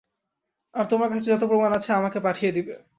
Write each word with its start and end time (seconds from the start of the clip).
আর 0.73 0.85
তোমার 0.91 1.07
কাছে 1.09 1.27
যত 1.27 1.43
প্রমাণ 1.49 1.71
আছে 1.73 1.89
আমাকে 1.93 2.19
পাঠিয়ে 2.25 2.51
দিবে। 2.51 2.73